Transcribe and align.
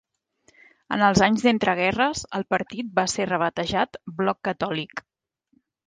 En 0.95 1.03
els 1.07 1.21
anys 1.25 1.43
d'entreguerres 1.47 2.25
el 2.39 2.47
partit 2.55 2.91
va 2.99 3.07
ser 3.17 3.29
rebatejat 3.35 4.05
Bloc 4.23 4.45
Catòlic. 4.51 5.09